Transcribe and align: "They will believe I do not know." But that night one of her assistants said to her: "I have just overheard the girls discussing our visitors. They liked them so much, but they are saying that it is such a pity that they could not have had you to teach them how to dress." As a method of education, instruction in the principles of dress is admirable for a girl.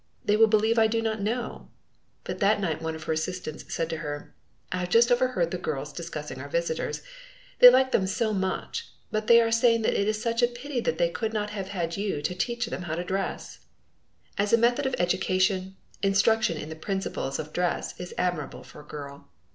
"They 0.25 0.35
will 0.35 0.47
believe 0.47 0.79
I 0.79 0.87
do 0.87 0.99
not 0.99 1.21
know." 1.21 1.69
But 2.23 2.39
that 2.39 2.59
night 2.59 2.81
one 2.81 2.95
of 2.95 3.03
her 3.03 3.13
assistants 3.13 3.71
said 3.71 3.87
to 3.91 3.97
her: 3.97 4.33
"I 4.71 4.77
have 4.79 4.89
just 4.89 5.11
overheard 5.11 5.51
the 5.51 5.59
girls 5.59 5.93
discussing 5.93 6.41
our 6.41 6.49
visitors. 6.49 7.03
They 7.59 7.69
liked 7.69 7.91
them 7.91 8.07
so 8.07 8.33
much, 8.33 8.87
but 9.11 9.27
they 9.27 9.39
are 9.39 9.51
saying 9.51 9.83
that 9.83 9.93
it 9.93 10.07
is 10.07 10.19
such 10.19 10.41
a 10.41 10.47
pity 10.47 10.79
that 10.81 10.97
they 10.97 11.11
could 11.11 11.33
not 11.33 11.51
have 11.51 11.67
had 11.67 11.97
you 11.97 12.23
to 12.23 12.33
teach 12.33 12.65
them 12.65 12.81
how 12.81 12.95
to 12.95 13.03
dress." 13.03 13.59
As 14.39 14.51
a 14.51 14.57
method 14.57 14.87
of 14.87 14.95
education, 14.97 15.75
instruction 16.01 16.57
in 16.57 16.69
the 16.69 16.75
principles 16.75 17.37
of 17.37 17.53
dress 17.53 17.93
is 17.99 18.11
admirable 18.17 18.63
for 18.63 18.81
a 18.81 18.87
girl. 18.87 19.29